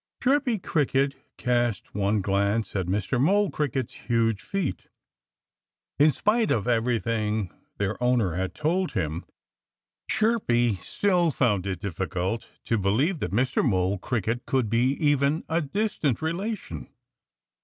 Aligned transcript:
Chirpy 0.23 0.57
Cricket 0.57 1.13
cast 1.37 1.93
one 1.93 2.21
glance 2.21 2.75
at 2.75 2.87
Mr. 2.87 3.21
Mole 3.21 3.51
Cricket's 3.51 3.93
huge 3.93 4.41
feet. 4.41 4.87
In 5.99 6.09
spite 6.09 6.49
of 6.49 6.67
everything 6.67 7.51
their 7.77 8.01
owner 8.03 8.33
had 8.33 8.55
told 8.55 8.93
him, 8.93 9.25
Chirpy 10.09 10.77
still 10.81 11.29
found 11.29 11.67
it 11.67 11.81
difficult 11.81 12.47
to 12.65 12.79
believe 12.79 13.19
that 13.19 13.29
Mr. 13.29 13.63
Mole 13.63 13.99
Cricket 13.99 14.47
could 14.47 14.71
be 14.71 14.93
even 14.93 15.43
a 15.47 15.61
very 15.61 15.67
distant 15.67 16.19
relation. 16.19 16.89